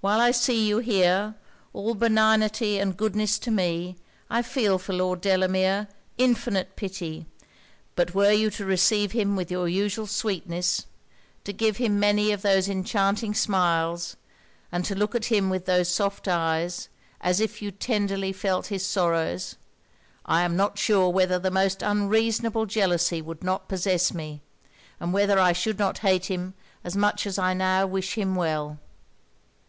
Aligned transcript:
While 0.00 0.20
I 0.20 0.30
see 0.32 0.68
you 0.68 0.78
here, 0.78 1.34
all 1.72 1.94
benignity 1.94 2.78
and 2.78 2.96
goodness 2.96 3.38
to 3.38 3.50
me, 3.50 3.96
I 4.30 4.42
feel 4.42 4.78
for 4.78 4.92
Lord 4.92 5.22
Delamere 5.22 5.88
infinite 6.16 6.76
pity; 6.76 7.26
but 7.96 8.14
were 8.14 8.30
you 8.30 8.50
to 8.50 8.66
receive 8.66 9.12
him 9.12 9.34
with 9.34 9.50
your 9.50 9.66
usual 9.66 10.06
sweetness, 10.06 10.84
to 11.42 11.52
give 11.54 11.78
him 11.78 11.98
many 11.98 12.30
of 12.30 12.42
those 12.42 12.68
enchanting 12.68 13.32
smiles, 13.34 14.16
and 14.70 14.84
to 14.84 14.94
look 14.94 15.14
at 15.14 15.24
him 15.24 15.48
with 15.50 15.64
those 15.64 15.88
soft 15.88 16.28
eyes, 16.28 16.88
as 17.22 17.40
if 17.40 17.60
you 17.62 17.72
tenderly 17.72 18.32
felt 18.32 18.66
his 18.66 18.86
sorrows, 18.86 19.56
I 20.26 20.42
am 20.42 20.54
not 20.54 20.78
sure 20.78 21.08
whether 21.08 21.38
the 21.38 21.50
most 21.50 21.82
unreasonable 21.82 22.66
jealousy 22.66 23.20
would 23.22 23.42
not 23.42 23.68
possess 23.68 24.12
me, 24.12 24.42
and 25.00 25.12
whether 25.12 25.38
I 25.40 25.52
should 25.52 25.78
not 25.78 25.98
hate 25.98 26.26
him 26.26 26.54
as 26.84 26.94
much 26.94 27.26
as 27.26 27.38
I 27.38 27.54
now 27.54 27.86
wish 27.86 28.16
him 28.16 28.36
well.' 28.36 28.78